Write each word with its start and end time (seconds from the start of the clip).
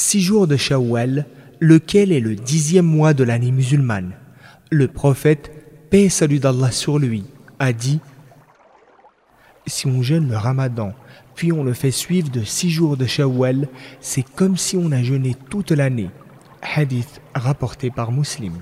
six 0.00 0.22
jours 0.22 0.46
de 0.46 0.56
Shawwal, 0.56 1.26
lequel 1.60 2.10
est 2.10 2.20
le 2.20 2.34
dixième 2.34 2.86
mois 2.86 3.12
de 3.12 3.22
l'année 3.22 3.52
musulmane. 3.52 4.12
Le 4.70 4.88
prophète, 4.88 5.52
paix 5.90 6.04
et 6.04 6.08
salut 6.08 6.38
d'Allah 6.38 6.70
sur 6.70 6.98
lui, 6.98 7.24
a 7.58 7.74
dit 7.74 8.00
Si 9.66 9.86
on 9.86 10.02
jeûne 10.02 10.30
le 10.30 10.38
ramadan, 10.38 10.94
puis 11.34 11.52
on 11.52 11.62
le 11.62 11.74
fait 11.74 11.90
suivre 11.90 12.30
de 12.30 12.42
six 12.44 12.70
jours 12.70 12.96
de 12.96 13.04
Shawwal, 13.04 13.68
c'est 14.00 14.24
comme 14.24 14.56
si 14.56 14.78
on 14.78 14.90
a 14.90 15.02
jeûné 15.02 15.36
toute 15.50 15.70
l'année. 15.70 16.10
Hadith 16.62 17.20
rapporté 17.34 17.90
par 17.90 18.10
Muslim. 18.10 18.54